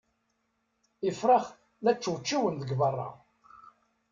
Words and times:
Ifrax 1.09 1.45
la 1.83 1.93
ččewčiwen 1.97 2.55
deg 2.61 2.71
berra. 2.79 3.09